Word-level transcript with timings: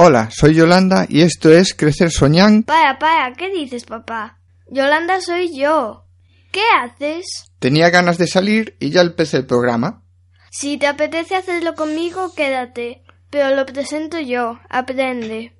Hola, 0.00 0.28
soy 0.30 0.54
Yolanda 0.54 1.06
y 1.08 1.22
esto 1.22 1.50
es 1.52 1.74
Crecer 1.74 2.12
Soñan. 2.12 2.62
Para, 2.62 3.00
para, 3.00 3.32
¿qué 3.32 3.50
dices, 3.50 3.84
papá? 3.84 4.38
Yolanda 4.70 5.20
soy 5.20 5.58
yo. 5.58 6.04
¿Qué 6.52 6.60
haces? 6.80 7.50
Tenía 7.58 7.90
ganas 7.90 8.16
de 8.16 8.28
salir 8.28 8.76
y 8.78 8.90
ya 8.90 9.00
empecé 9.00 9.38
el 9.38 9.46
programa. 9.46 10.04
Si 10.52 10.78
te 10.78 10.86
apetece 10.86 11.34
hacerlo 11.34 11.74
conmigo, 11.74 12.32
quédate. 12.36 13.02
Pero 13.28 13.56
lo 13.56 13.66
presento 13.66 14.20
yo. 14.20 14.60
Aprende. 14.70 15.56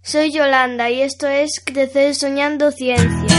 Soy 0.00 0.32
Yolanda 0.32 0.88
y 0.88 1.02
esto 1.02 1.28
es 1.28 1.60
Crecer 1.62 2.14
Soñando 2.14 2.70
Ciencia. 2.70 3.35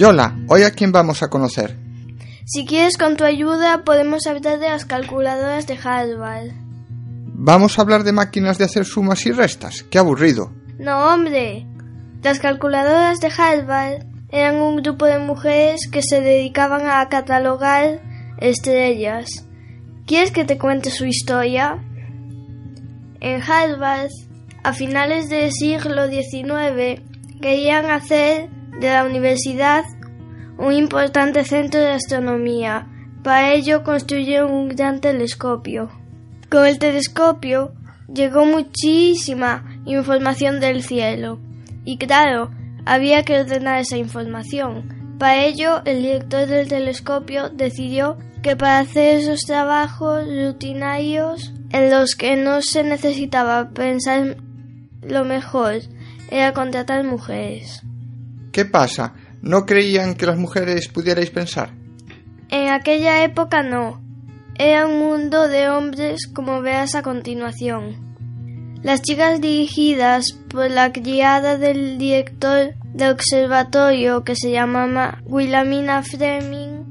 Yola, 0.00 0.34
hoy 0.48 0.62
a 0.62 0.70
quién 0.70 0.92
vamos 0.92 1.22
a 1.22 1.28
conocer. 1.28 1.76
Si 2.46 2.64
quieres 2.64 2.96
con 2.96 3.18
tu 3.18 3.24
ayuda 3.24 3.84
podemos 3.84 4.26
hablar 4.26 4.58
de 4.58 4.70
las 4.70 4.86
calculadoras 4.86 5.66
de 5.66 5.74
Harvard. 5.74 6.52
Vamos 7.34 7.78
a 7.78 7.82
hablar 7.82 8.02
de 8.02 8.12
máquinas 8.12 8.56
de 8.56 8.64
hacer 8.64 8.86
sumas 8.86 9.26
y 9.26 9.32
restas. 9.32 9.82
Qué 9.82 9.98
aburrido. 9.98 10.54
No, 10.78 11.12
hombre. 11.12 11.66
Las 12.22 12.38
calculadoras 12.38 13.20
de 13.20 13.28
Harvard 13.28 14.06
eran 14.30 14.62
un 14.62 14.76
grupo 14.76 15.04
de 15.04 15.18
mujeres 15.18 15.86
que 15.92 16.00
se 16.00 16.22
dedicaban 16.22 16.88
a 16.88 17.06
catalogar 17.10 18.00
estrellas. 18.38 19.46
¿Quieres 20.06 20.30
que 20.30 20.46
te 20.46 20.56
cuente 20.56 20.90
su 20.90 21.04
historia? 21.04 21.76
En 23.20 23.42
Harvard, 23.42 24.08
a 24.64 24.72
finales 24.72 25.28
del 25.28 25.52
siglo 25.52 26.08
XIX, 26.08 27.02
querían 27.42 27.90
hacer 27.90 28.48
de 28.80 28.88
la 28.88 29.04
universidad 29.04 29.84
un 30.60 30.74
importante 30.74 31.44
centro 31.44 31.80
de 31.80 31.92
astronomía. 31.92 32.86
Para 33.22 33.52
ello 33.52 33.82
construyeron 33.82 34.52
un 34.52 34.68
gran 34.68 35.00
telescopio. 35.00 35.90
Con 36.50 36.66
el 36.66 36.78
telescopio 36.78 37.72
llegó 38.12 38.44
muchísima 38.44 39.64
información 39.86 40.60
del 40.60 40.82
cielo. 40.82 41.38
Y 41.84 41.96
claro, 41.96 42.50
había 42.84 43.24
que 43.24 43.40
ordenar 43.40 43.80
esa 43.80 43.96
información. 43.96 45.16
Para 45.18 45.44
ello, 45.44 45.82
el 45.84 46.02
director 46.02 46.46
del 46.46 46.68
telescopio 46.68 47.48
decidió 47.50 48.18
que 48.42 48.56
para 48.56 48.80
hacer 48.80 49.20
esos 49.20 49.40
trabajos 49.40 50.24
rutinarios 50.26 51.54
en 51.70 51.90
los 51.90 52.16
que 52.16 52.36
no 52.36 52.62
se 52.62 52.82
necesitaba 52.84 53.70
pensar 53.70 54.36
lo 55.02 55.24
mejor 55.24 55.80
era 56.30 56.52
contratar 56.52 57.04
mujeres. 57.04 57.82
¿Qué 58.52 58.64
pasa? 58.64 59.14
¿No 59.42 59.64
creían 59.64 60.14
que 60.14 60.26
las 60.26 60.36
mujeres 60.36 60.88
pudierais 60.88 61.30
pensar? 61.30 61.72
En 62.48 62.68
aquella 62.68 63.22
época 63.22 63.62
no. 63.62 64.02
Era 64.58 64.86
un 64.86 64.98
mundo 64.98 65.46
de 65.46 65.68
hombres 65.68 66.26
como 66.26 66.60
veas 66.60 66.96
a 66.96 67.02
continuación. 67.02 68.10
Las 68.82 69.02
chicas 69.02 69.40
dirigidas 69.40 70.32
por 70.50 70.70
la 70.70 70.90
criada 70.90 71.58
del 71.58 71.96
director 71.96 72.74
del 72.92 73.12
observatorio 73.12 74.24
que 74.24 74.34
se 74.34 74.50
llamaba 74.50 75.22
Wilhelmina 75.26 76.02
Fleming 76.02 76.84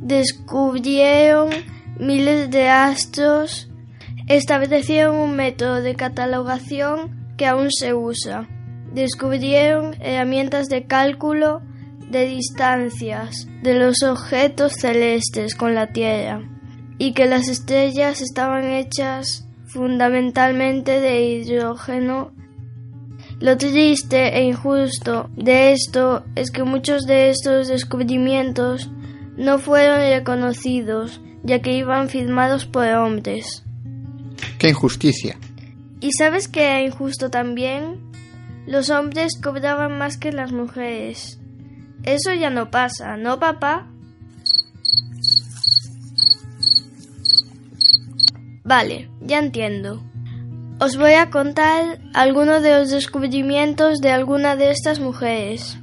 descubrieron 0.00 1.50
miles 1.98 2.50
de 2.50 2.68
astros, 2.68 3.68
establecieron 4.28 5.16
un 5.16 5.34
método 5.34 5.82
de 5.82 5.96
catalogación 5.96 7.34
que 7.36 7.46
aún 7.46 7.70
se 7.72 7.92
usa 7.92 8.46
descubrieron 8.94 9.96
herramientas 10.00 10.68
de 10.68 10.86
cálculo 10.86 11.62
de 12.10 12.26
distancias 12.26 13.48
de 13.62 13.74
los 13.74 14.02
objetos 14.02 14.74
celestes 14.74 15.54
con 15.54 15.74
la 15.74 15.92
Tierra 15.92 16.42
y 16.98 17.14
que 17.14 17.26
las 17.26 17.48
estrellas 17.48 18.20
estaban 18.20 18.64
hechas 18.64 19.48
fundamentalmente 19.66 21.00
de 21.00 21.22
hidrógeno. 21.22 22.32
Lo 23.40 23.56
triste 23.56 24.38
e 24.38 24.44
injusto 24.44 25.30
de 25.34 25.72
esto 25.72 26.24
es 26.36 26.50
que 26.50 26.62
muchos 26.62 27.06
de 27.06 27.30
estos 27.30 27.68
descubrimientos 27.68 28.90
no 29.36 29.58
fueron 29.58 29.98
reconocidos, 29.98 31.20
ya 31.42 31.60
que 31.60 31.72
iban 31.72 32.08
firmados 32.08 32.66
por 32.66 32.86
hombres. 32.88 33.64
¡Qué 34.58 34.68
injusticia! 34.68 35.38
¿Y 36.00 36.12
sabes 36.12 36.46
qué 36.46 36.64
era 36.64 36.82
injusto 36.82 37.30
también? 37.30 38.11
Los 38.66 38.90
hombres 38.90 39.32
cobraban 39.42 39.98
más 39.98 40.16
que 40.16 40.32
las 40.32 40.52
mujeres. 40.52 41.40
Eso 42.04 42.32
ya 42.32 42.50
no 42.50 42.70
pasa, 42.70 43.16
¿no, 43.16 43.38
papá? 43.38 43.86
Vale, 48.64 49.10
ya 49.20 49.38
entiendo. 49.38 50.02
Os 50.78 50.96
voy 50.96 51.12
a 51.12 51.30
contar 51.30 52.00
algunos 52.14 52.62
de 52.62 52.78
los 52.78 52.90
descubrimientos 52.90 54.00
de 54.00 54.10
alguna 54.10 54.56
de 54.56 54.70
estas 54.70 55.00
mujeres. 55.00 55.78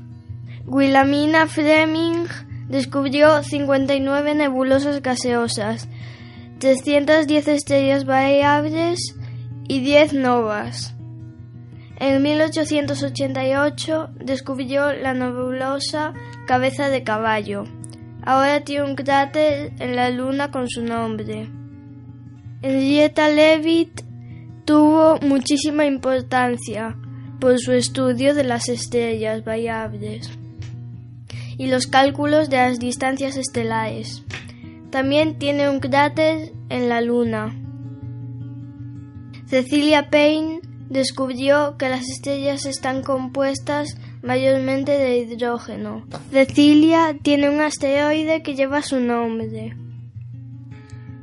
Wilhelmina 0.65 1.47
Fleming 1.47 2.27
descubrió 2.67 3.43
59 3.43 4.35
nebulosas 4.35 5.01
gaseosas, 5.01 5.87
310 6.59 7.47
estrellas 7.47 8.05
variables 8.05 8.99
y 9.67 9.81
10 9.81 10.13
novas. 10.13 10.95
En 11.99 12.23
1888 12.23 14.09
descubrió 14.23 14.93
la 14.93 15.13
nebulosa 15.13 16.13
Cabeza 16.47 16.89
de 16.89 17.03
Caballo. 17.03 17.65
Ahora 18.23 18.63
tiene 18.63 18.85
un 18.85 18.95
cráter 18.95 19.73
en 19.79 19.97
la 19.97 20.09
Luna 20.09 20.49
con 20.49 20.69
su 20.69 20.81
nombre. 20.81 21.49
Henrietta 22.61 23.27
Leavitt 23.27 24.01
tuvo 24.63 25.19
muchísima 25.21 25.85
importancia 25.85 26.95
por 27.39 27.59
su 27.59 27.73
estudio 27.73 28.33
de 28.33 28.43
las 28.43 28.69
estrellas 28.69 29.43
variables 29.43 30.29
y 31.57 31.67
los 31.67 31.87
cálculos 31.87 32.49
de 32.49 32.57
las 32.57 32.79
distancias 32.79 33.35
estelares. 33.35 34.23
También 34.89 35.37
tiene 35.37 35.69
un 35.69 35.81
cráter 35.81 36.53
en 36.69 36.87
la 36.87 37.01
Luna. 37.01 37.53
Cecilia 39.47 40.09
Payne 40.09 40.61
descubrió 40.89 41.77
que 41.77 41.89
las 41.89 42.07
estrellas 42.09 42.65
están 42.65 43.03
compuestas 43.03 43.95
mayormente 44.23 44.91
de 44.91 45.19
hidrógeno. 45.19 46.05
Cecilia 46.31 47.15
tiene 47.21 47.49
un 47.49 47.61
asteroide 47.61 48.41
que 48.41 48.55
lleva 48.55 48.81
su 48.81 48.99
nombre. 48.99 49.75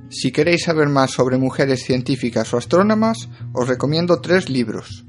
Si 0.08 0.30
queréis 0.30 0.64
saber 0.64 0.88
más 0.88 1.10
sobre 1.10 1.36
mujeres 1.36 1.84
científicas 1.84 2.54
o 2.54 2.58
astrónomas, 2.58 3.28
os 3.52 3.68
recomiendo 3.68 4.20
tres 4.20 4.48
libros. 4.48 5.04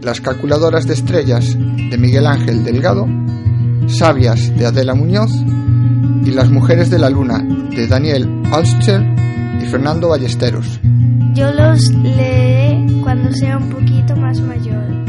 Las 0.00 0.20
calculadoras 0.20 0.86
de 0.86 0.94
estrellas 0.94 1.56
de 1.56 1.98
Miguel 1.98 2.26
Ángel 2.26 2.64
Delgado, 2.64 3.06
Sabias 3.88 4.56
de 4.56 4.66
Adela 4.66 4.94
Muñoz 4.94 5.32
y 6.24 6.30
Las 6.30 6.50
mujeres 6.50 6.90
de 6.90 6.98
la 6.98 7.10
luna 7.10 7.38
de 7.70 7.86
Daniel 7.86 8.42
Alscher 8.52 9.02
y 9.60 9.66
Fernando 9.66 10.08
Ballesteros. 10.08 10.80
Yo 11.34 11.50
los 11.50 11.90
leeré 11.90 12.86
cuando 13.02 13.32
sea 13.32 13.58
un 13.58 13.68
poquito 13.68 14.14
más 14.14 14.40
mayor. 14.40 15.03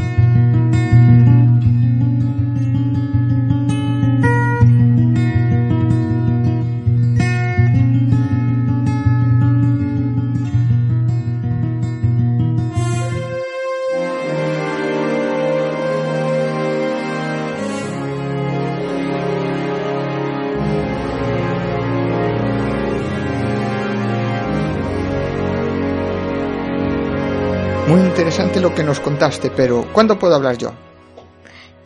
Muy 27.96 28.08
interesante 28.08 28.60
lo 28.60 28.74
que 28.74 28.84
nos 28.84 29.00
contaste, 29.00 29.50
pero 29.50 29.90
¿cuándo 29.90 30.18
puedo 30.18 30.34
hablar 30.34 30.58
yo? 30.58 30.74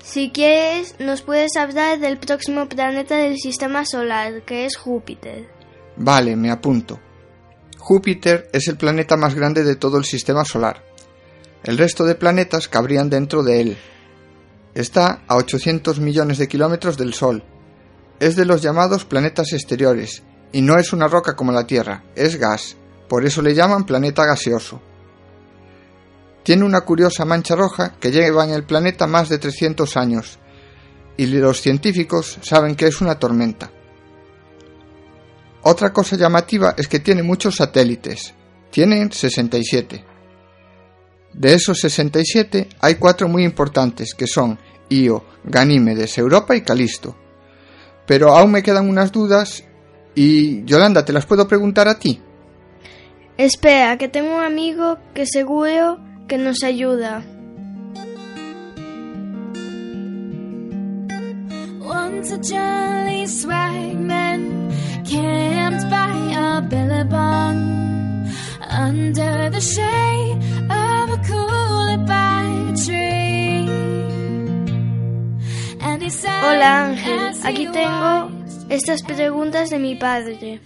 Si 0.02 0.30
quieres, 0.30 0.96
nos 0.98 1.22
puedes 1.22 1.54
hablar 1.54 2.00
del 2.00 2.18
próximo 2.18 2.68
planeta 2.68 3.14
del 3.14 3.38
sistema 3.38 3.84
solar, 3.84 4.42
que 4.42 4.64
es 4.64 4.76
Júpiter. 4.76 5.48
Vale, 5.96 6.34
me 6.34 6.50
apunto. 6.50 6.98
Júpiter 7.78 8.50
es 8.52 8.66
el 8.66 8.76
planeta 8.76 9.16
más 9.16 9.36
grande 9.36 9.62
de 9.62 9.76
todo 9.76 9.98
el 9.98 10.04
sistema 10.04 10.44
solar. 10.44 10.82
El 11.62 11.78
resto 11.78 12.04
de 12.04 12.16
planetas 12.16 12.66
cabrían 12.66 13.08
dentro 13.08 13.44
de 13.44 13.60
él. 13.60 13.78
Está 14.74 15.22
a 15.28 15.36
800 15.36 16.00
millones 16.00 16.38
de 16.38 16.48
kilómetros 16.48 16.98
del 16.98 17.14
Sol. 17.14 17.44
Es 18.18 18.34
de 18.34 18.46
los 18.46 18.62
llamados 18.62 19.04
planetas 19.04 19.52
exteriores, 19.52 20.24
y 20.50 20.62
no 20.62 20.76
es 20.76 20.92
una 20.92 21.06
roca 21.06 21.36
como 21.36 21.52
la 21.52 21.68
Tierra, 21.68 22.02
es 22.16 22.34
gas. 22.34 22.76
Por 23.08 23.24
eso 23.24 23.42
le 23.42 23.54
llaman 23.54 23.86
planeta 23.86 24.26
gaseoso. 24.26 24.82
Tiene 26.50 26.64
una 26.64 26.80
curiosa 26.80 27.24
mancha 27.24 27.54
roja 27.54 27.94
que 28.00 28.10
lleva 28.10 28.42
en 28.42 28.50
el 28.50 28.64
planeta 28.64 29.06
más 29.06 29.28
de 29.28 29.38
300 29.38 29.96
años, 29.96 30.40
y 31.16 31.26
los 31.26 31.60
científicos 31.60 32.40
saben 32.42 32.74
que 32.74 32.88
es 32.88 33.00
una 33.00 33.20
tormenta. 33.20 33.70
Otra 35.62 35.92
cosa 35.92 36.16
llamativa 36.16 36.74
es 36.76 36.88
que 36.88 36.98
tiene 36.98 37.22
muchos 37.22 37.54
satélites. 37.54 38.34
Tienen 38.68 39.12
67. 39.12 40.04
De 41.34 41.54
esos 41.54 41.78
67 41.78 42.68
hay 42.80 42.96
cuatro 42.96 43.28
muy 43.28 43.44
importantes 43.44 44.12
que 44.12 44.26
son 44.26 44.58
Io, 44.88 45.24
Ganímedes, 45.44 46.18
Europa 46.18 46.56
y 46.56 46.62
Calisto. 46.62 47.16
Pero 48.08 48.36
aún 48.36 48.50
me 48.50 48.64
quedan 48.64 48.88
unas 48.88 49.12
dudas 49.12 49.62
y 50.16 50.64
Yolanda, 50.64 51.04
¿te 51.04 51.12
las 51.12 51.26
puedo 51.26 51.46
preguntar 51.46 51.86
a 51.86 52.00
ti? 52.00 52.20
Espera, 53.36 53.96
que 53.98 54.08
tengo 54.08 54.34
un 54.34 54.42
amigo 54.42 54.98
que 55.14 55.26
seguro 55.26 56.09
que 56.30 56.38
nos 56.38 56.62
ayuda. 56.62 57.24
Once 61.80 62.30
a 62.30 62.38
jolly 62.38 63.26
swagman 63.26 64.40
camped 65.04 65.84
by 65.90 66.14
a 66.46 66.62
billabong 66.70 67.58
under 68.70 69.50
the 69.50 69.60
shade 69.60 70.38
of 70.70 71.10
a 71.10 71.20
coolabah 71.28 72.78
tree. 72.84 73.66
And 75.80 76.00
he 76.00 76.10
said, 76.10 76.44
Hola 76.44 76.70
Ángel, 76.86 77.34
aquí 77.42 77.66
tengo 77.72 78.30
estas 78.68 79.02
preguntas 79.02 79.70
de 79.70 79.80
mi 79.80 79.96
padre. 79.96 80.60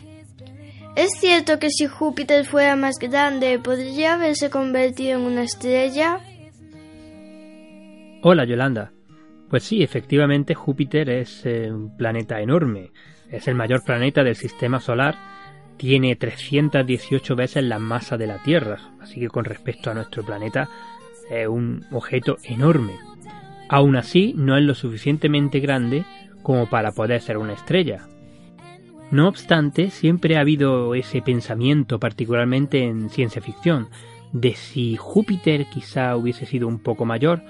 ¿Es 0.97 1.11
cierto 1.19 1.59
que 1.59 1.71
si 1.71 1.89
Júpiter 1.89 2.45
fuera 2.45 2.77
más 2.77 3.01
grande 3.01 3.59
podría 3.59 4.15
haberse 4.15 4.49
convertido 4.49 5.19
en 5.19 5.27
una 5.27 5.43
estrella? 5.43 6.21
Hola 8.23 8.45
Yolanda. 8.45 8.93
Pues 9.51 9.65
sí, 9.65 9.83
efectivamente 9.83 10.55
Júpiter 10.55 11.11
es 11.11 11.45
eh, 11.47 11.73
un 11.73 11.97
planeta 11.97 12.41
enorme. 12.41 12.93
Es 13.29 13.49
el 13.49 13.57
mayor 13.57 13.83
planeta 13.83 14.23
del 14.23 14.37
sistema 14.37 14.79
solar. 14.79 15.17
Tiene 15.79 16.15
318 16.15 17.35
veces 17.35 17.65
la 17.65 17.81
masa 17.81 18.17
de 18.17 18.29
la 18.29 18.41
Tierra. 18.45 18.79
Así 19.01 19.19
que 19.19 19.29
con 19.29 19.45
respecto 19.45 19.91
a 19.91 19.95
nuestro 19.95 20.25
planeta 20.25 20.69
es 21.29 21.49
un 21.49 21.85
objeto 21.91 22.37
enorme. 22.45 22.95
Aún 23.69 23.97
así, 23.97 24.33
no 24.37 24.57
es 24.57 24.63
lo 24.63 24.75
suficientemente 24.75 25.59
grande 25.59 26.05
como 26.45 26.71
para 26.71 26.93
poder 26.93 27.21
ser 27.21 27.37
una 27.37 27.55
estrella. 27.55 28.07
No 29.11 29.29
obstante, 29.29 29.91
siempre 29.91 30.37
ha 30.37 30.41
habido 30.41 30.95
ese 30.95 31.23
pensamiento, 31.23 32.01
particularmente 32.01 32.85
en 32.85 33.11
ciencia 33.11 33.41
ficción, 33.41 33.89
de 34.33 34.55
si 34.55 34.97
Júpiter 34.97 35.67
quizá 35.67 36.17
hubiese 36.17 36.47
sido 36.47 36.67
un 36.67 36.81
poco 36.81 37.05
mayor, 37.05 37.43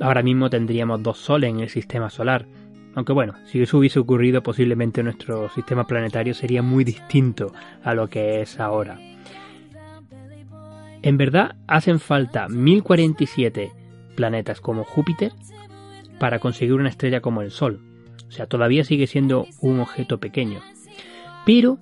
ahora 0.00 0.22
mismo 0.22 0.48
tendríamos 0.48 1.02
dos 1.02 1.18
soles 1.18 1.50
en 1.50 1.60
el 1.60 1.68
sistema 1.68 2.08
solar. 2.08 2.46
Aunque 2.94 3.12
bueno, 3.12 3.34
si 3.44 3.62
eso 3.62 3.78
hubiese 3.78 3.98
ocurrido, 3.98 4.42
posiblemente 4.42 5.02
nuestro 5.02 5.48
sistema 5.50 5.86
planetario 5.86 6.34
sería 6.34 6.62
muy 6.62 6.84
distinto 6.84 7.52
a 7.84 7.94
lo 7.94 8.08
que 8.08 8.40
es 8.40 8.58
ahora. 8.58 8.98
En 11.02 11.16
verdad, 11.16 11.56
hacen 11.66 12.00
falta 12.00 12.48
1047 12.48 13.72
planetas 14.16 14.60
como 14.60 14.84
Júpiter 14.84 15.32
para 16.18 16.38
conseguir 16.38 16.74
una 16.74 16.88
estrella 16.88 17.20
como 17.20 17.42
el 17.42 17.50
Sol. 17.50 17.80
O 18.28 18.32
sea, 18.32 18.46
todavía 18.46 18.84
sigue 18.84 19.06
siendo 19.06 19.46
un 19.60 19.80
objeto 19.80 20.18
pequeño. 20.18 20.60
Pero 21.52 21.78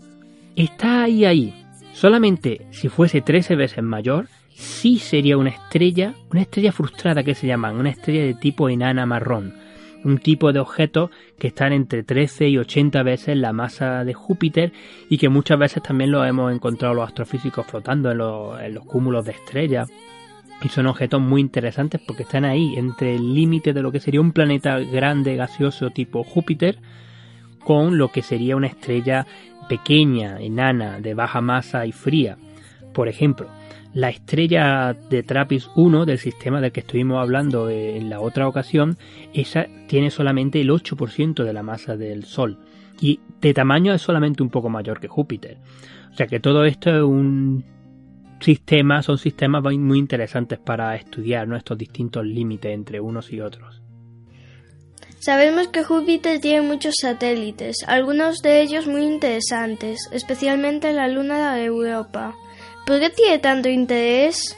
está 0.57 1.03
ahí, 1.03 1.27
ahí. 1.27 1.53
Solamente 1.93 2.67
si 2.71 2.89
fuese 2.89 3.21
13 3.21 3.55
veces 3.55 3.85
mayor, 3.85 4.29
sí 4.49 4.99
sería 4.99 5.37
una 5.37 5.51
estrella, 5.51 6.15
una 6.31 6.41
estrella 6.41 6.73
frustrada 6.73 7.23
que 7.23 7.35
se 7.35 7.47
llaman, 7.47 7.77
una 7.77 7.91
estrella 7.91 8.23
de 8.23 8.33
tipo 8.33 8.71
enana 8.71 9.05
marrón. 9.05 9.53
Un 10.05 10.21
tipo 10.21 10.55
de 10.55 10.61
objetos 10.61 11.11
que 11.39 11.49
están 11.49 11.75
entre 11.75 12.03
13 12.03 12.49
y 12.49 12.57
80 12.57 13.03
veces 13.03 13.37
la 13.37 13.53
masa 13.53 14.07
de 14.07 14.15
Júpiter 14.15 14.73
y 15.11 15.19
que 15.19 15.29
muchas 15.29 15.59
veces 15.59 15.83
también 15.83 16.13
lo 16.13 16.25
hemos 16.25 16.51
encontrado 16.51 16.95
los 16.95 17.07
astrofísicos 17.07 17.67
flotando 17.67 18.11
en 18.11 18.17
los, 18.17 18.59
en 18.63 18.73
los 18.73 18.87
cúmulos 18.87 19.27
de 19.27 19.33
estrellas. 19.33 19.91
Y 20.63 20.71
son 20.71 20.87
objetos 20.87 21.21
muy 21.21 21.43
interesantes 21.43 22.01
porque 22.07 22.23
están 22.23 22.47
ahí, 22.47 22.75
entre 22.79 23.17
el 23.17 23.35
límite 23.35 23.75
de 23.75 23.83
lo 23.83 23.93
que 23.93 24.01
sería 24.01 24.23
un 24.23 24.33
planeta 24.33 24.79
grande, 24.79 25.37
gaseoso 25.37 25.91
tipo 25.91 26.25
Júpiter, 26.25 26.79
con 27.69 27.99
lo 27.99 28.09
que 28.09 28.23
sería 28.23 28.57
una 28.57 28.67
estrella 28.67 29.27
pequeña, 29.69 30.41
enana, 30.41 31.01
de 31.01 31.15
baja 31.15 31.41
masa 31.41 31.87
y 31.87 31.93
fría. 31.93 32.37
Por 32.93 33.09
ejemplo, 33.09 33.49
la 33.95 34.11
estrella 34.11 34.95
de 34.95 35.23
Trappist 35.23 35.69
1 35.75 36.05
del 36.05 36.19
sistema 36.19 36.61
del 36.61 36.73
que 36.73 36.81
estuvimos 36.81 37.21
hablando 37.21 37.71
en 37.71 38.11
la 38.11 38.21
otra 38.21 38.49
ocasión, 38.49 38.97
esa 39.33 39.67
tiene 39.87 40.11
solamente 40.11 40.61
el 40.61 40.71
8% 40.71 41.45
de 41.45 41.53
la 41.53 41.63
masa 41.63 41.97
del 41.97 42.25
Sol 42.25 42.59
y 43.01 43.21
de 43.41 43.55
tamaño 43.55 43.95
es 43.95 44.03
solamente 44.03 44.43
un 44.43 44.51
poco 44.51 44.69
mayor 44.69 45.01
que 45.01 45.09
Júpiter. 45.09 45.59
O 46.11 46.15
sea 46.15 46.27
que 46.27 46.41
todo 46.41 46.65
esto 46.65 46.91
es 46.91 47.03
un 47.03 47.65
sistema, 48.41 49.03
son 49.03 49.19
sistemas 49.19 49.63
muy 49.63 49.99
interesantes 49.99 50.59
para 50.59 50.95
estudiar 50.97 51.49
nuestros 51.49 51.79
distintos 51.79 52.25
límites 52.25 52.73
entre 52.73 53.01
unos 53.01 53.33
y 53.33 53.41
otros. 53.41 53.83
Sabemos 55.21 55.69
que 55.69 55.83
Júpiter 55.83 56.41
tiene 56.41 56.63
muchos 56.63 56.95
satélites, 57.01 57.79
algunos 57.89 58.39
de 58.41 58.63
ellos 58.63 58.87
muy 58.87 59.03
interesantes, 59.03 60.09
especialmente 60.13 60.93
la 60.93 61.09
luna 61.09 61.55
de 61.55 61.65
Europa. 61.65 62.35
¿Por 62.87 63.01
qué 63.01 63.11
tiene 63.11 63.39
tanto 63.41 63.69
interés? 63.69 64.57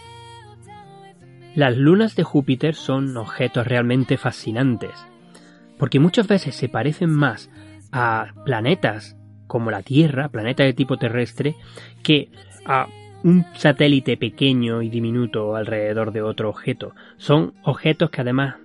Las 1.55 1.77
lunas 1.77 2.15
de 2.15 2.25
Júpiter 2.25 2.75
son 2.75 3.17
objetos 3.17 3.67
realmente 3.67 4.19
fascinantes, 4.19 4.93
porque 5.79 5.99
muchas 5.99 6.29
veces 6.29 6.55
se 6.55 6.69
parecen 6.69 7.11
más 7.11 7.51
a 7.91 8.35
planetas 8.45 9.17
como 9.47 9.71
la 9.71 9.83
Tierra, 9.83 10.29
planetas 10.29 10.67
de 10.67 10.75
tipo 10.75 10.99
terrestre, 10.99 11.57
que 12.03 12.31
a 12.67 12.87
un 13.25 13.47
satélite 13.55 14.17
pequeño 14.17 14.83
y 14.83 14.91
diminuto 14.91 15.57
alrededor 15.57 16.13
de 16.13 16.23
otro 16.23 16.51
objeto. 16.51 16.95
Son 17.17 17.55
objetos 17.63 18.11
que 18.11 18.21
además 18.21 18.57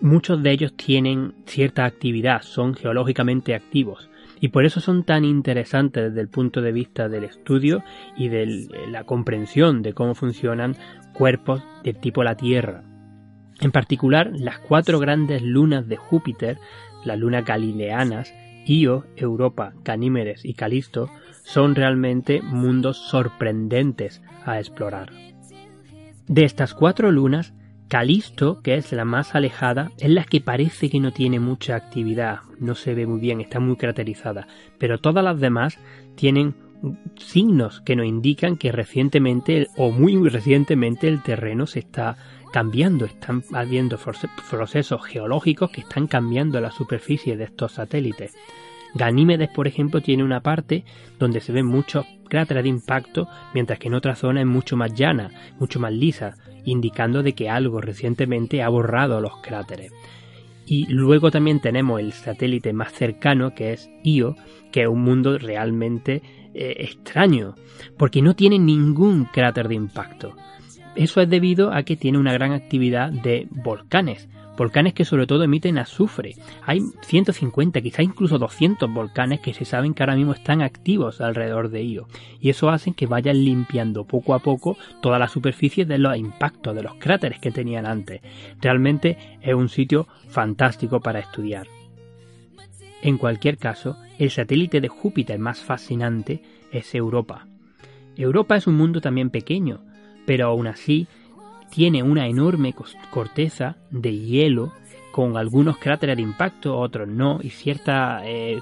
muchos 0.00 0.42
de 0.42 0.50
ellos 0.50 0.74
tienen 0.76 1.34
cierta 1.46 1.84
actividad, 1.84 2.42
son 2.42 2.74
geológicamente 2.74 3.54
activos 3.54 4.10
y 4.40 4.48
por 4.48 4.64
eso 4.64 4.80
son 4.80 5.04
tan 5.04 5.24
interesantes 5.24 6.10
desde 6.10 6.20
el 6.20 6.28
punto 6.28 6.62
de 6.62 6.72
vista 6.72 7.08
del 7.08 7.24
estudio 7.24 7.82
y 8.16 8.28
de 8.28 8.68
la 8.90 9.04
comprensión 9.04 9.82
de 9.82 9.94
cómo 9.94 10.14
funcionan 10.14 10.76
cuerpos 11.12 11.62
del 11.82 11.96
tipo 11.96 12.22
la 12.22 12.36
Tierra. 12.36 12.84
En 13.60 13.72
particular, 13.72 14.30
las 14.34 14.58
cuatro 14.60 15.00
grandes 15.00 15.42
lunas 15.42 15.88
de 15.88 15.96
Júpiter, 15.96 16.58
las 17.04 17.18
lunas 17.18 17.44
galileanas, 17.44 18.32
Io, 18.66 19.06
Europa, 19.16 19.72
Ganímedes 19.82 20.44
y 20.44 20.54
Calisto, 20.54 21.10
son 21.42 21.74
realmente 21.74 22.40
mundos 22.42 22.98
sorprendentes 22.98 24.22
a 24.44 24.58
explorar. 24.58 25.10
De 26.28 26.44
estas 26.44 26.74
cuatro 26.74 27.10
lunas, 27.10 27.54
Calisto, 27.88 28.60
que 28.62 28.74
es 28.74 28.92
la 28.92 29.04
más 29.04 29.34
alejada, 29.34 29.90
es 29.98 30.10
la 30.10 30.24
que 30.24 30.40
parece 30.40 30.90
que 30.90 31.00
no 31.00 31.12
tiene 31.12 31.40
mucha 31.40 31.74
actividad, 31.74 32.40
no 32.60 32.74
se 32.74 32.94
ve 32.94 33.06
muy 33.06 33.18
bien, 33.18 33.40
está 33.40 33.60
muy 33.60 33.76
craterizada, 33.76 34.46
pero 34.78 34.98
todas 34.98 35.24
las 35.24 35.40
demás 35.40 35.78
tienen 36.14 36.54
signos 37.16 37.80
que 37.80 37.96
nos 37.96 38.06
indican 38.06 38.56
que 38.56 38.72
recientemente 38.72 39.68
o 39.76 39.90
muy 39.90 40.28
recientemente 40.28 41.08
el 41.08 41.22
terreno 41.22 41.66
se 41.66 41.80
está 41.80 42.16
cambiando, 42.52 43.04
están 43.04 43.42
habiendo 43.52 43.98
procesos 44.50 45.04
geológicos 45.04 45.70
que 45.70 45.80
están 45.80 46.06
cambiando 46.06 46.60
la 46.60 46.70
superficie 46.70 47.36
de 47.36 47.44
estos 47.44 47.72
satélites. 47.72 48.34
Ganímedes, 48.94 49.50
por 49.50 49.66
ejemplo, 49.66 50.00
tiene 50.00 50.24
una 50.24 50.40
parte 50.40 50.84
donde 51.18 51.40
se 51.40 51.52
ven 51.52 51.66
muchos 51.66 52.06
cráteres 52.28 52.62
de 52.62 52.68
impacto, 52.68 53.28
mientras 53.54 53.78
que 53.78 53.88
en 53.88 53.94
otra 53.94 54.14
zona 54.14 54.40
es 54.40 54.46
mucho 54.46 54.76
más 54.76 54.94
llana, 54.94 55.30
mucho 55.58 55.80
más 55.80 55.92
lisa, 55.92 56.36
indicando 56.64 57.22
de 57.22 57.34
que 57.34 57.48
algo 57.48 57.80
recientemente 57.80 58.62
ha 58.62 58.68
borrado 58.68 59.20
los 59.20 59.36
cráteres. 59.38 59.92
Y 60.66 60.86
luego 60.86 61.30
también 61.30 61.60
tenemos 61.60 62.00
el 62.00 62.12
satélite 62.12 62.72
más 62.72 62.92
cercano, 62.92 63.54
que 63.54 63.72
es 63.72 63.90
Io, 64.04 64.36
que 64.70 64.82
es 64.82 64.88
un 64.88 65.02
mundo 65.02 65.38
realmente 65.38 66.22
eh, 66.54 66.76
extraño, 66.78 67.54
porque 67.96 68.20
no 68.20 68.34
tiene 68.34 68.58
ningún 68.58 69.24
cráter 69.24 69.68
de 69.68 69.74
impacto. 69.76 70.36
Eso 70.94 71.20
es 71.20 71.30
debido 71.30 71.72
a 71.72 71.84
que 71.84 71.96
tiene 71.96 72.18
una 72.18 72.32
gran 72.32 72.52
actividad 72.52 73.10
de 73.10 73.46
volcanes, 73.50 74.28
volcanes 74.58 74.92
que 74.92 75.06
sobre 75.06 75.26
todo 75.26 75.44
emiten 75.44 75.78
azufre. 75.78 76.34
Hay 76.66 76.82
150, 77.02 77.80
quizá 77.80 78.02
incluso 78.02 78.38
200 78.38 78.92
volcanes 78.92 79.40
que 79.40 79.54
se 79.54 79.64
saben 79.64 79.94
que 79.94 80.02
ahora 80.02 80.16
mismo 80.16 80.32
están 80.32 80.60
activos 80.60 81.22
alrededor 81.22 81.70
de 81.70 81.84
Io. 81.84 82.08
Y 82.40 82.50
eso 82.50 82.68
hace 82.68 82.92
que 82.92 83.06
vayan 83.06 83.42
limpiando 83.44 84.04
poco 84.04 84.34
a 84.34 84.40
poco 84.40 84.76
toda 85.00 85.18
la 85.18 85.28
superficie 85.28 85.86
de 85.86 85.98
los 85.98 86.16
impactos, 86.16 86.74
de 86.74 86.82
los 86.82 86.94
cráteres 86.96 87.38
que 87.38 87.52
tenían 87.52 87.86
antes. 87.86 88.20
Realmente 88.60 89.16
es 89.40 89.54
un 89.54 89.68
sitio 89.68 90.08
fantástico 90.28 91.00
para 91.00 91.20
estudiar. 91.20 91.68
En 93.00 93.16
cualquier 93.16 93.58
caso, 93.58 93.96
el 94.18 94.30
satélite 94.30 94.80
de 94.80 94.88
Júpiter 94.88 95.38
más 95.38 95.60
fascinante 95.60 96.42
es 96.72 96.94
Europa. 96.94 97.46
Europa 98.16 98.56
es 98.56 98.66
un 98.66 98.74
mundo 98.74 99.00
también 99.00 99.30
pequeño, 99.30 99.80
pero 100.26 100.48
aún 100.48 100.66
así 100.66 101.06
tiene 101.70 102.02
una 102.02 102.26
enorme 102.26 102.74
corteza 103.10 103.76
de 103.90 104.16
hielo 104.16 104.72
con 105.12 105.36
algunos 105.36 105.78
cráteres 105.78 106.16
de 106.16 106.22
impacto, 106.22 106.78
otros 106.78 107.08
no, 107.08 107.40
y 107.42 107.50
ciertas 107.50 108.22
eh, 108.24 108.60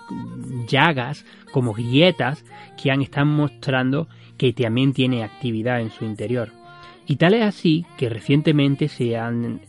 llagas 0.67 1.25
como 1.53 1.75
grietas 1.75 2.45
que 2.81 2.91
han 2.91 3.03
mostrando 3.29 4.09
que 4.39 4.53
también 4.53 4.93
tiene 4.93 5.23
actividad 5.23 5.81
en 5.81 5.91
su 5.91 6.05
interior. 6.05 6.51
Y 7.07 7.17
tal 7.17 7.35
es 7.35 7.43
así 7.43 7.87
que 7.97 8.09
recientemente 8.09 8.89
se 8.89 9.17
han, 9.17 9.61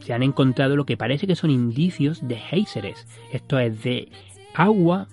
se 0.00 0.12
han 0.12 0.22
encontrado 0.22 0.76
lo 0.76 0.86
que 0.86 0.96
parece 0.96 1.26
que 1.26 1.34
son 1.34 1.50
indicios 1.50 2.26
de 2.26 2.36
géiseres, 2.36 3.06
esto 3.32 3.58
es 3.58 3.82
de 3.82 4.08
agua 4.54 5.08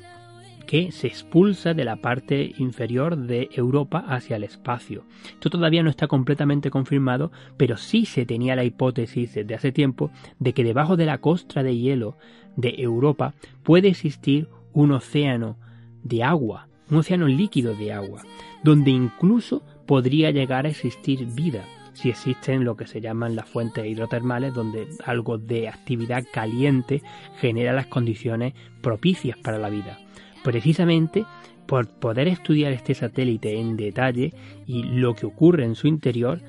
que 0.72 0.94
se 0.94 1.08
expulsa 1.08 1.74
de 1.74 1.84
la 1.84 1.98
parte 1.98 2.54
inferior 2.58 3.18
de 3.18 3.50
Europa 3.52 4.06
hacia 4.08 4.38
el 4.38 4.46
espacio. 4.46 5.04
Esto 5.26 5.50
todavía 5.50 5.84
no 5.84 5.90
está 5.90 6.08
completamente 6.08 6.72
confirmado, 6.72 7.30
pero 7.58 7.76
sí 7.76 8.06
se 8.06 8.26
tenía 8.26 8.56
la 8.56 8.64
hipótesis 8.64 9.34
desde 9.34 9.54
hace 9.54 9.74
tiempo 9.74 10.12
de 10.40 10.54
que 10.54 10.64
debajo 10.64 10.96
de 10.96 11.06
la 11.06 11.18
costra 11.18 11.62
de 11.62 11.78
hielo 11.78 12.16
de 12.56 12.76
Europa 12.78 13.34
puede 13.64 13.90
existir 13.90 14.48
un 14.72 14.94
océano 14.94 15.58
de 16.04 16.24
agua, 16.24 16.70
un 16.90 17.00
océano 17.00 17.28
líquido 17.28 17.76
de 17.76 17.92
agua, 17.92 18.24
donde 18.64 18.92
incluso 18.92 19.64
podría 19.86 20.32
llegar 20.32 20.66
a 20.66 20.70
existir 20.70 21.26
vida 21.26 21.66
si 21.92 22.10
existen 22.10 22.64
lo 22.64 22.78
que 22.78 22.88
se 22.88 23.02
llaman 23.02 23.36
las 23.36 23.50
fuentes 23.50 23.86
hidrotermales, 23.86 24.54
donde 24.54 24.88
algo 25.04 25.38
de 25.38 25.68
actividad 25.68 26.24
caliente 26.32 27.02
genera 27.42 27.74
las 27.74 27.88
condiciones 27.88 28.54
propicias 28.82 29.38
para 29.38 29.58
la 29.58 29.70
vida 29.70 30.00
precisamente 30.44 31.26
por 31.66 31.88
poder 31.88 32.28
estudiar 32.28 32.72
este 32.74 32.94
satélite 32.94 33.60
en 33.60 33.78
detalle 33.78 34.34
y 34.66 34.84
lo 34.84 35.16
que 35.16 35.26
ocurre 35.26 35.64
en 35.64 35.76
su 35.76 35.88
interior 35.88 36.40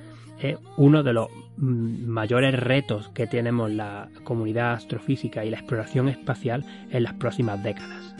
es 0.40 0.56
uno 0.76 1.02
de 1.02 1.12
los 1.12 1.28
mm, 1.56 2.06
mayores 2.06 2.58
retos 2.58 3.08
que 3.10 3.26
tenemos 3.26 3.70
la 3.70 4.08
comunidad 4.24 4.72
astrofísica 4.72 5.44
y 5.44 5.50
la 5.50 5.58
exploración 5.58 6.08
espacial 6.08 6.64
en 6.90 7.02
las 7.04 7.14
próximas 7.14 7.62
décadas. 7.62 8.14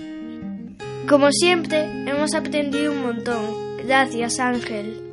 Como 1.08 1.32
siempre, 1.32 2.08
hemos 2.08 2.34
aprendido 2.34 2.92
un 2.92 3.02
montón. 3.02 3.76
Gracias, 3.84 4.38
Ángel. 4.38 5.11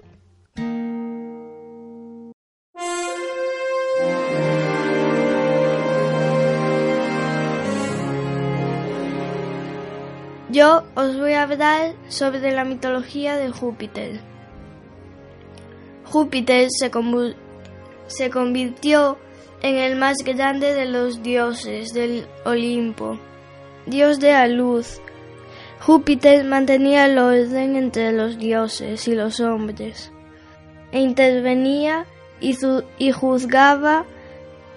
Yo 10.51 10.83
os 10.95 11.15
voy 11.15 11.33
a 11.33 11.43
hablar 11.43 11.93
sobre 12.07 12.51
la 12.51 12.65
mitología 12.65 13.37
de 13.37 13.51
Júpiter. 13.51 14.19
Júpiter 16.05 16.69
se, 16.71 16.89
se 18.07 18.29
convirtió 18.31 19.19
en 19.61 19.75
el 19.75 19.95
más 19.95 20.17
grande 20.25 20.73
de 20.73 20.85
los 20.85 21.21
dioses 21.21 21.93
del 21.93 22.25
Olimpo, 22.45 23.19
dios 23.85 24.19
de 24.19 24.31
la 24.31 24.47
luz. 24.47 24.99
Júpiter 25.81 26.43
mantenía 26.45 27.05
el 27.05 27.19
orden 27.19 27.75
entre 27.75 28.11
los 28.11 28.39
dioses 28.39 29.07
y 29.07 29.13
los 29.13 29.39
hombres, 29.39 30.11
e 30.91 30.99
intervenía 30.99 32.07
y, 32.41 32.57
y 32.97 33.11
juzgaba 33.11 34.05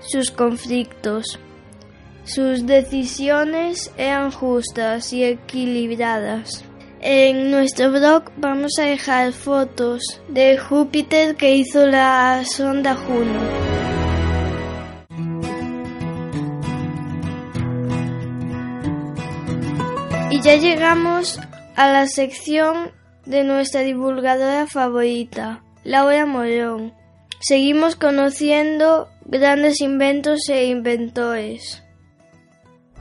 sus 0.01 0.31
conflictos. 0.31 1.39
Sus 2.25 2.67
decisiones 2.67 3.93
eran 3.97 4.31
justas 4.31 5.13
y 5.13 5.25
equilibradas. 5.25 6.65
En 7.01 7.51
nuestro 7.51 7.91
blog 7.91 8.31
vamos 8.37 8.79
a 8.79 8.85
dejar 8.85 9.33
fotos 9.33 10.21
de 10.29 10.57
Júpiter 10.57 11.35
que 11.35 11.57
hizo 11.57 11.85
la 11.85 12.45
sonda 12.45 12.95
Juno. 12.95 13.41
Y 20.31 20.41
ya 20.41 20.55
llegamos 20.55 21.41
a 21.75 21.91
la 21.91 22.07
sección 22.07 22.93
de 23.27 23.43
nuestra 23.43 23.81
divulgadora 23.81 24.69
favorita, 24.69 25.65
Laura 25.83 26.25
Morón. 26.25 26.95
Seguimos 27.41 27.97
conociendo 27.97 29.09
grandes 29.25 29.81
inventos 29.81 30.49
e 30.49 30.67
inventores. 30.67 31.82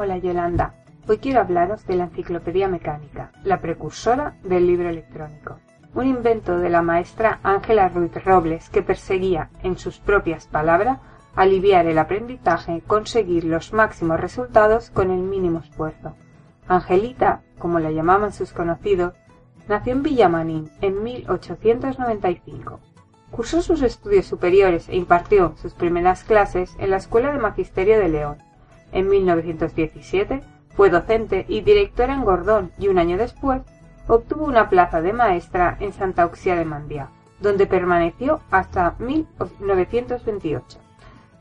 Hola 0.03 0.17
Yolanda, 0.17 0.73
hoy 1.07 1.19
quiero 1.19 1.41
hablaros 1.41 1.85
de 1.85 1.95
la 1.95 2.05
Enciclopedia 2.05 2.67
Mecánica, 2.67 3.31
la 3.43 3.59
precursora 3.59 4.33
del 4.41 4.65
libro 4.65 4.89
electrónico. 4.89 5.59
Un 5.93 6.07
invento 6.07 6.57
de 6.57 6.71
la 6.71 6.81
maestra 6.81 7.39
Ángela 7.43 7.87
Ruiz 7.87 8.11
Robles 8.25 8.67
que 8.71 8.81
perseguía, 8.81 9.51
en 9.61 9.77
sus 9.77 9.99
propias 9.99 10.47
palabras, 10.47 10.97
aliviar 11.35 11.85
el 11.85 11.99
aprendizaje, 11.99 12.81
conseguir 12.87 13.43
los 13.43 13.73
máximos 13.73 14.19
resultados 14.19 14.89
con 14.89 15.11
el 15.11 15.19
mínimo 15.19 15.59
esfuerzo. 15.59 16.15
Angelita, 16.67 17.43
como 17.59 17.77
la 17.77 17.91
llamaban 17.91 18.33
sus 18.33 18.53
conocidos, 18.53 19.13
nació 19.67 19.93
en 19.93 20.01
Villamanín 20.01 20.71
en 20.81 21.03
1895. 21.03 22.79
Cursó 23.29 23.61
sus 23.61 23.83
estudios 23.83 24.25
superiores 24.25 24.89
e 24.89 24.95
impartió 24.95 25.53
sus 25.61 25.75
primeras 25.75 26.23
clases 26.23 26.75
en 26.79 26.89
la 26.89 26.97
Escuela 26.97 27.31
de 27.31 27.37
Magisterio 27.37 27.99
de 27.99 28.09
León 28.09 28.50
en 28.91 29.09
1917 29.09 30.41
fue 30.75 30.89
docente 30.89 31.45
y 31.47 31.61
directora 31.61 32.13
en 32.13 32.23
Gordón 32.23 32.71
y 32.77 32.87
un 32.87 32.97
año 32.97 33.17
después 33.17 33.61
obtuvo 34.07 34.45
una 34.45 34.69
plaza 34.69 35.01
de 35.01 35.13
maestra 35.13 35.77
en 35.79 35.93
Santa 35.93 36.25
Uxia 36.25 36.55
de 36.55 36.65
Mandía, 36.65 37.09
donde 37.39 37.67
permaneció 37.67 38.41
hasta 38.51 38.95
1928. 38.99 40.79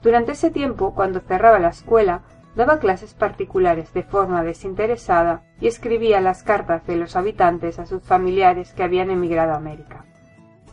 Durante 0.02 0.33
ese 0.33 0.50
tiempo, 0.50 0.95
cuando 0.95 1.21
cerraba 1.21 1.59
la 1.59 1.69
escuela, 1.69 2.23
daba 2.57 2.78
clases 2.78 3.14
particulares 3.14 3.92
de 3.92 4.02
forma 4.02 4.42
desinteresada 4.42 5.42
y 5.61 5.66
escribía 5.66 6.21
las 6.21 6.42
cartas 6.42 6.87
de 6.87 6.97
los 6.97 7.16
habitantes 7.16 7.78
a 7.78 7.87
sus 7.87 8.02
familiares 8.02 8.73
que 8.73 8.83
habían 8.83 9.11
emigrado 9.11 9.52
a 9.52 9.57
América. 9.57 10.04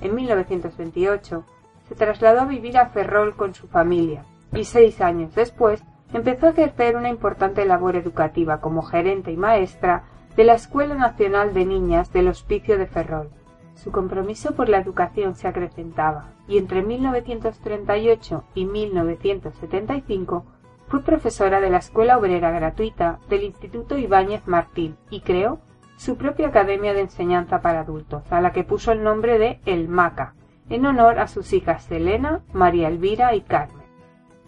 En 0.01 0.15
1928 0.15 1.46
se 1.88 1.96
trasladó 1.96 2.41
a 2.41 2.46
vivir 2.46 2.77
a 2.77 2.88
Ferrol 2.88 3.36
con 3.36 3.53
su 3.53 3.67
familia 3.67 4.25
y 4.53 4.65
seis 4.65 5.01
años 5.01 5.36
después 5.36 5.84
empezó 6.14 6.48
a 6.48 6.50
ejercer 6.52 6.96
una 6.96 7.10
importante 7.10 7.66
labor 7.66 7.96
educativa 7.96 8.62
como 8.62 8.82
gerente 8.82 9.32
y 9.32 9.38
maestra 9.38 10.04
de 10.36 10.44
la 10.44 10.54
Escuela 10.54 10.96
Nacional 10.96 11.54
de 11.54 11.66
Niñas 11.66 12.14
del 12.14 12.28
Hospicio 12.28 12.78
de 12.78 12.88
Ferrol. 12.88 13.30
Su 13.76 13.92
compromiso 13.92 14.56
por 14.56 14.70
la 14.70 14.80
educación 14.80 15.36
se 15.36 15.48
acrecentaba 15.48 16.30
y 16.48 16.58
entre 16.58 16.82
1938 16.82 18.44
y 18.56 18.66
1975 18.66 20.46
fue 20.88 21.04
profesora 21.04 21.60
de 21.60 21.70
la 21.70 21.78
Escuela 21.78 22.18
Obrera 22.18 22.52
Gratuita 22.52 23.20
del 23.30 23.44
Instituto 23.44 23.98
Ibáñez 23.98 24.48
Martín 24.48 24.96
y 25.10 25.22
creó 25.22 25.60
su 25.98 26.16
propia 26.16 26.48
Academia 26.48 26.94
de 26.94 27.02
Enseñanza 27.02 27.62
para 27.62 27.82
Adultos, 27.82 28.24
a 28.32 28.40
la 28.40 28.54
que 28.54 28.64
puso 28.64 28.92
el 28.92 29.04
nombre 29.04 29.40
de 29.40 29.60
El 29.66 29.90
Maca, 29.90 30.36
en 30.70 30.86
honor 30.86 31.20
a 31.20 31.28
sus 31.28 31.54
hijas 31.54 31.90
Elena, 31.92 32.42
María 32.54 32.88
Elvira 32.88 33.34
y 33.36 33.42
Carmen. 33.42 33.76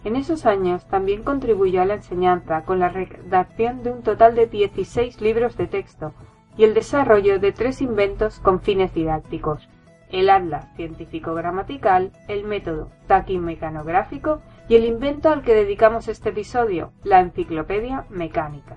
En 0.02 0.16
esos 0.16 0.46
años 0.46 0.86
también 0.86 1.22
contribuyó 1.22 1.82
a 1.82 1.84
la 1.84 1.94
enseñanza 1.94 2.64
con 2.64 2.78
la 2.78 2.88
redacción 2.88 3.82
de 3.82 3.90
un 3.90 4.02
total 4.02 4.34
de 4.34 4.46
16 4.46 5.20
libros 5.20 5.56
de 5.56 5.66
texto, 5.66 6.12
y 6.56 6.64
el 6.64 6.74
desarrollo 6.74 7.38
de 7.38 7.52
tres 7.52 7.80
inventos 7.82 8.40
con 8.40 8.60
fines 8.60 8.94
didácticos, 8.94 9.68
el 10.10 10.30
atlas 10.30 10.66
científico-gramatical, 10.74 12.12
el 12.28 12.44
método 12.44 12.90
taquimecanográfico 13.06 14.40
y 14.68 14.76
el 14.76 14.84
invento 14.84 15.28
al 15.30 15.42
que 15.42 15.54
dedicamos 15.54 16.08
este 16.08 16.30
episodio, 16.30 16.92
la 17.04 17.20
enciclopedia 17.20 18.06
mecánica. 18.08 18.76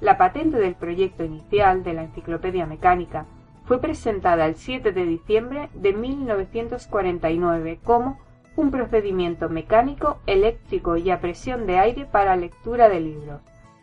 La 0.00 0.18
patente 0.18 0.58
del 0.58 0.74
proyecto 0.74 1.24
inicial 1.24 1.84
de 1.84 1.94
la 1.94 2.02
enciclopedia 2.02 2.66
mecánica 2.66 3.26
fue 3.64 3.80
presentada 3.80 4.46
el 4.46 4.56
7 4.56 4.92
de 4.92 5.06
diciembre 5.06 5.68
de 5.74 5.92
1949 5.92 7.78
como 7.84 8.18
un 8.56 8.70
procedimiento 8.70 9.48
mecánico, 9.48 10.18
eléctrico 10.26 10.96
y 10.96 11.10
a 11.10 11.20
presión 11.20 11.66
de 11.66 11.78
aire 11.78 12.04
para 12.04 12.36
lectura 12.36 12.88
de 12.88 13.00
libros. 13.00 13.40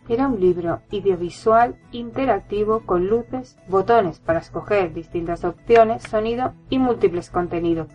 Era 0.07 0.27
un 0.27 0.39
libro 0.39 0.81
audiovisual 0.91 1.75
interactivo 1.91 2.81
con 2.81 3.07
luces, 3.07 3.57
botones 3.67 4.19
para 4.19 4.39
escoger 4.39 4.93
distintas 4.93 5.43
opciones, 5.43 6.03
sonido 6.03 6.53
y 6.69 6.79
múltiples 6.79 7.29
contenidos. 7.29 7.87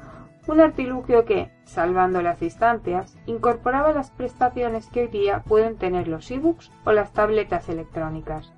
Un 0.46 0.60
artilugio 0.60 1.24
que, 1.24 1.50
salvando 1.64 2.22
las 2.22 2.38
distancias, 2.38 3.16
incorporaba 3.26 3.92
las 3.92 4.10
prestaciones 4.10 4.88
que 4.88 5.02
hoy 5.02 5.08
día 5.08 5.42
pueden 5.42 5.76
tener 5.76 6.06
los 6.06 6.30
ebooks 6.30 6.70
o 6.84 6.92
las 6.92 7.12
tabletas 7.12 7.68
electrónicas. 7.68 8.52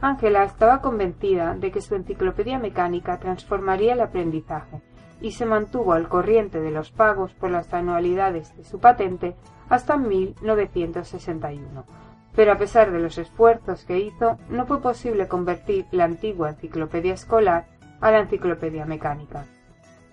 Ángela 0.00 0.44
estaba 0.44 0.80
convencida 0.80 1.54
de 1.54 1.70
que 1.70 1.80
su 1.80 1.94
enciclopedia 1.94 2.58
mecánica 2.58 3.18
transformaría 3.18 3.94
el 3.94 4.00
aprendizaje 4.00 4.82
y 5.20 5.32
se 5.32 5.46
mantuvo 5.46 5.92
al 5.92 6.08
corriente 6.08 6.60
de 6.60 6.70
los 6.70 6.90
pagos 6.90 7.32
por 7.34 7.50
las 7.50 7.72
anualidades 7.72 8.56
de 8.56 8.64
su 8.64 8.78
patente 8.78 9.34
hasta 9.68 9.96
1961. 9.96 11.84
Pero 12.34 12.52
a 12.52 12.58
pesar 12.58 12.92
de 12.92 13.00
los 13.00 13.18
esfuerzos 13.18 13.84
que 13.84 13.98
hizo, 13.98 14.38
no 14.48 14.66
fue 14.66 14.80
posible 14.80 15.28
convertir 15.28 15.86
la 15.90 16.04
antigua 16.04 16.50
enciclopedia 16.50 17.14
escolar 17.14 17.66
a 18.00 18.10
la 18.10 18.20
enciclopedia 18.20 18.86
mecánica. 18.86 19.44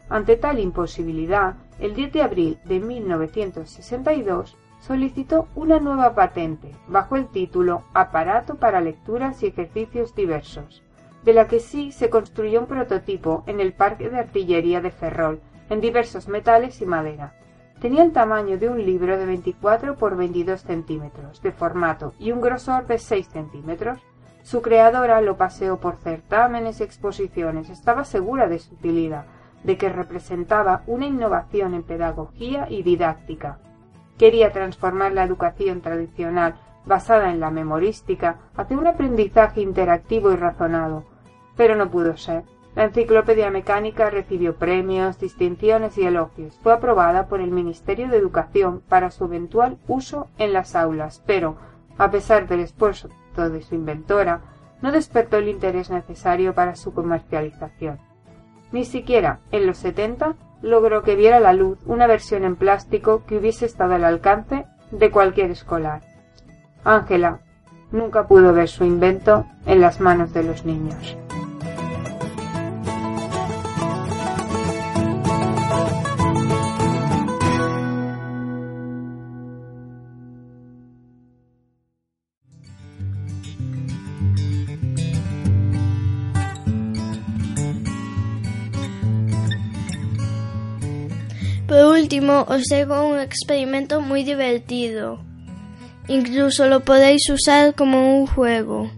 Ante 0.10 0.38
tal 0.38 0.60
imposibilidad, 0.60 1.56
el 1.80 1.94
10 1.94 2.14
de 2.14 2.22
abril 2.22 2.60
de 2.66 2.80
1962 2.80 4.58
solicitó 4.80 5.48
una 5.56 5.80
nueva 5.80 6.16
patente 6.16 6.72
bajo 6.88 7.16
el 7.18 7.28
título 7.28 7.84
Aparato 7.94 8.56
para 8.56 8.80
lecturas 8.80 9.44
y 9.44 9.48
ejercicios 9.48 10.16
diversos, 10.16 10.84
de 11.28 11.34
la 11.34 11.48
que 11.50 11.60
sí 11.60 11.92
se 11.92 12.10
construyó 12.10 12.62
un 12.62 12.68
prototipo 12.68 13.44
en 13.48 13.60
el 13.60 13.74
Parque 13.74 14.10
de 14.10 14.18
Artillería 14.18 14.80
de 14.80 14.92
Ferrol, 14.92 15.42
en 15.70 15.82
diversos 15.82 16.30
metales 16.30 16.82
y 16.82 16.86
madera. 16.86 17.34
Tenía 17.82 18.04
el 18.04 18.14
tamaño 18.14 18.58
de 18.58 18.70
un 18.70 18.86
libro 18.86 19.18
de 19.18 19.26
24 19.26 19.98
por 19.98 20.16
22 20.16 20.62
centímetros 20.62 21.42
de 21.42 21.52
formato 21.52 22.14
y 22.18 22.32
un 22.32 22.40
grosor 22.40 22.88
de 22.88 22.98
6 22.98 23.28
centímetros. 23.28 24.00
Su 24.44 24.62
creadora 24.62 25.20
lo 25.20 25.36
paseó 25.36 25.82
por 25.82 25.98
certámenes 25.98 26.80
y 26.80 26.84
exposiciones. 26.84 27.70
Estaba 27.70 28.06
segura 28.06 28.48
de 28.48 28.60
su 28.60 28.76
utilidad, 28.76 29.26
de 29.66 29.78
que 29.78 29.90
representaba 29.90 30.84
una 30.88 31.08
innovación 31.08 31.74
en 31.74 31.84
pedagogía 31.84 32.68
y 32.70 32.84
didáctica. 32.84 33.60
Quería 34.18 34.54
transformar 34.54 35.12
la 35.12 35.26
educación 35.26 35.82
tradicional 35.82 36.56
basada 36.86 37.32
en 37.32 37.42
la 37.42 37.52
memorística 37.52 38.38
hacia 38.56 38.78
un 38.78 38.88
aprendizaje 38.88 39.60
interactivo 39.60 40.32
y 40.32 40.38
razonado, 40.38 41.04
pero 41.58 41.76
no 41.76 41.90
pudo 41.90 42.16
ser. 42.16 42.44
La 42.76 42.84
enciclopedia 42.84 43.50
mecánica 43.50 44.12
recibió 44.12 44.56
premios, 44.56 45.20
distinciones 45.20 45.98
y 45.98 46.06
elogios. 46.06 46.60
Fue 46.62 46.74
aprobada 46.74 47.28
por 47.28 47.42
el 47.42 47.50
Ministerio 47.50 48.08
de 48.08 48.18
Educación 48.18 48.84
para 48.88 49.10
su 49.10 49.26
eventual 49.26 49.78
uso 49.88 50.28
en 50.38 50.54
las 50.54 50.76
aulas, 50.76 51.24
pero, 51.26 51.58
a 51.98 52.12
pesar 52.12 52.48
del 52.48 52.60
esfuerzo 52.60 53.10
de 53.36 53.62
su 53.62 53.76
inventora, 53.76 54.42
no 54.82 54.92
despertó 54.92 55.38
el 55.38 55.50
interés 55.50 55.90
necesario 55.90 56.54
para 56.54 56.76
su 56.76 56.94
comercialización. 56.94 58.00
Ni 58.72 58.86
siquiera 58.86 59.40
en 59.52 59.66
los 59.66 59.78
70 59.78 60.36
logró 60.62 61.04
que 61.04 61.16
viera 61.16 61.40
la 61.40 61.54
luz 61.54 61.80
una 61.86 62.08
versión 62.08 62.44
en 62.44 62.56
plástico 62.56 63.24
que 63.26 63.38
hubiese 63.38 63.66
estado 63.66 63.96
al 63.96 64.04
alcance 64.04 64.66
de 64.92 65.12
cualquier 65.12 65.52
escolar. 65.52 66.02
Ángela 66.84 67.40
nunca 67.92 68.28
pudo 68.28 68.54
ver 68.54 68.68
su 68.68 68.84
invento 68.84 69.46
en 69.66 69.82
las 69.82 70.00
manos 70.00 70.34
de 70.34 70.44
los 70.44 70.66
niños. 70.66 71.18
Por 91.68 91.84
último, 91.86 92.46
os 92.48 92.64
traigo 92.64 93.06
un 93.06 93.20
experimento 93.20 94.00
muy 94.00 94.24
divertido. 94.24 95.20
Incluso 96.08 96.68
lo 96.68 96.86
podéis 96.86 97.30
usar 97.30 97.76
como 97.76 98.18
un 98.18 98.26
juego. 98.26 98.90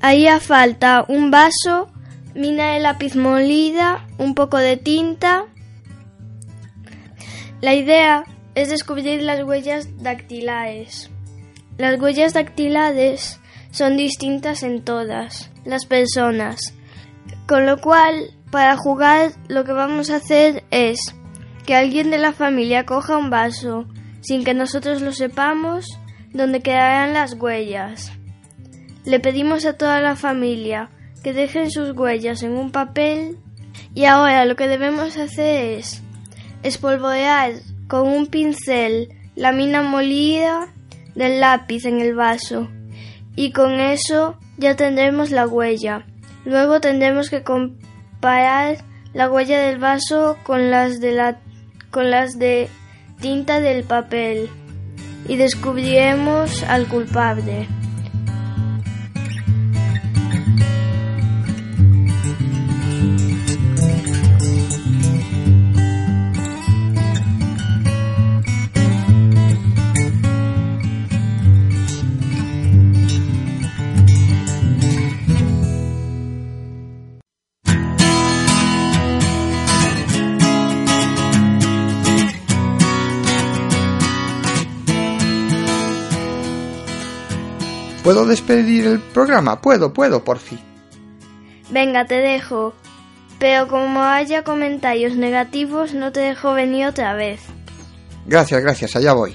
Haría 0.00 0.40
falta 0.40 1.04
un 1.08 1.30
vaso, 1.30 1.92
mina 2.34 2.72
de 2.72 2.80
lápiz 2.80 3.14
molida, 3.14 4.06
un 4.18 4.34
poco 4.34 4.56
de 4.56 4.78
tinta. 4.78 5.44
La 7.60 7.74
idea 7.74 8.24
es 8.54 8.70
descubrir 8.70 9.22
las 9.22 9.42
huellas 9.42 9.88
dactilares. 10.02 11.10
Las 11.76 12.00
huellas 12.00 12.32
dactilares 12.32 13.38
son 13.70 13.98
distintas 13.98 14.62
en 14.62 14.82
todas 14.82 15.50
las 15.66 15.84
personas, 15.84 16.72
con 17.46 17.66
lo 17.66 17.78
cual 17.82 18.35
para 18.50 18.76
jugar 18.76 19.32
lo 19.48 19.64
que 19.64 19.72
vamos 19.72 20.10
a 20.10 20.16
hacer 20.16 20.64
es 20.70 21.14
que 21.64 21.74
alguien 21.74 22.10
de 22.10 22.18
la 22.18 22.32
familia 22.32 22.86
coja 22.86 23.16
un 23.16 23.30
vaso 23.30 23.86
sin 24.20 24.44
que 24.44 24.54
nosotros 24.54 25.02
lo 25.02 25.12
sepamos 25.12 25.98
donde 26.32 26.60
quedarán 26.60 27.12
las 27.12 27.34
huellas. 27.34 28.12
Le 29.04 29.20
pedimos 29.20 29.66
a 29.66 29.76
toda 29.76 30.00
la 30.00 30.16
familia 30.16 30.90
que 31.22 31.32
dejen 31.32 31.70
sus 31.70 31.96
huellas 31.96 32.42
en 32.42 32.52
un 32.52 32.70
papel 32.70 33.38
y 33.94 34.04
ahora 34.04 34.44
lo 34.44 34.56
que 34.56 34.68
debemos 34.68 35.16
hacer 35.16 35.78
es 35.78 36.02
espolvorear 36.62 37.52
con 37.88 38.08
un 38.08 38.26
pincel 38.26 39.08
la 39.34 39.52
mina 39.52 39.82
molida 39.82 40.72
del 41.14 41.40
lápiz 41.40 41.84
en 41.84 42.00
el 42.00 42.14
vaso 42.14 42.68
y 43.34 43.52
con 43.52 43.80
eso 43.80 44.38
ya 44.56 44.76
tendremos 44.76 45.30
la 45.30 45.46
huella. 45.46 46.06
Luego 46.44 46.80
tendremos 46.80 47.28
que 47.28 47.42
comparar 48.26 48.78
la 49.14 49.30
huella 49.30 49.60
del 49.60 49.78
vaso 49.78 50.36
con 50.42 50.68
las 50.68 50.98
de 50.98 51.12
la 51.12 51.36
con 51.92 52.10
las 52.10 52.40
de 52.40 52.68
tinta 53.20 53.60
del 53.60 53.84
papel 53.84 54.50
y 55.28 55.36
descubriremos 55.36 56.64
al 56.64 56.88
culpable. 56.88 57.68
¿Puedo 88.06 88.24
despedir 88.24 88.86
el 88.86 89.00
programa? 89.00 89.60
Puedo, 89.60 89.92
puedo, 89.92 90.22
por 90.22 90.38
fin. 90.38 90.60
Venga, 91.72 92.06
te 92.06 92.14
dejo. 92.14 92.72
Pero 93.40 93.66
como 93.66 94.00
haya 94.00 94.44
comentarios 94.44 95.16
negativos, 95.16 95.92
no 95.92 96.12
te 96.12 96.20
dejo 96.20 96.54
venir 96.54 96.86
otra 96.86 97.14
vez. 97.14 97.40
Gracias, 98.24 98.62
gracias, 98.62 98.94
allá 98.94 99.12
voy. 99.12 99.34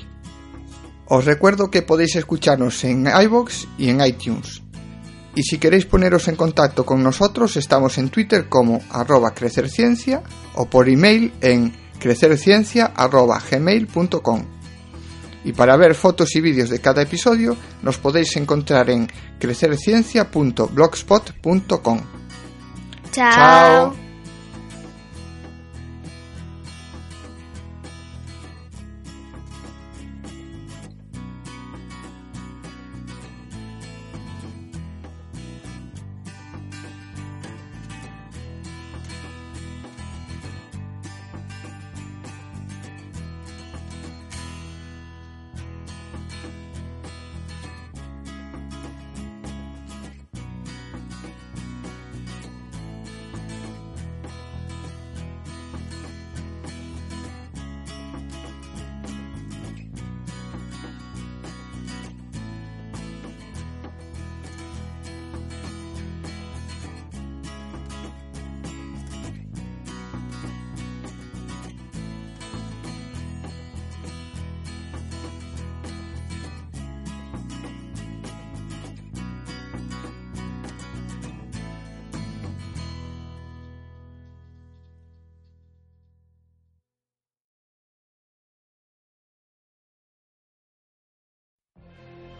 Os 1.06 1.26
recuerdo 1.26 1.70
que 1.70 1.82
podéis 1.82 2.16
escucharnos 2.16 2.82
en 2.86 3.08
iBox 3.08 3.68
y 3.78 3.90
en 3.90 4.00
iTunes. 4.06 4.62
Y 5.36 5.44
si 5.44 5.58
queréis 5.58 5.86
poneros 5.86 6.30
en 6.30 6.38
contacto 6.38 6.86
con 6.86 7.04
nosotros, 7.04 7.58
estamos 7.58 7.98
en 7.98 8.08
Twitter 8.08 8.48
como 8.48 8.80
arroba 8.90 9.34
crecerciencia 9.34 10.24
o 10.56 10.70
por 10.70 10.88
email 10.88 11.34
en 11.42 11.74
crecerciencia.gmail.com. 12.00 14.61
Y 15.44 15.54
para 15.54 15.76
ver 15.78 15.96
fotos 15.96 16.36
y 16.36 16.42
vídeos 16.42 16.70
de 16.70 16.80
cada 16.80 17.02
episodio, 17.02 17.58
nos 17.82 17.98
podéis 17.98 18.38
encontrar 18.38 18.90
en 18.90 19.08
crecerciencia.blogspot.com. 19.40 22.02
Chao. 23.12 23.34
Chao. 23.34 24.11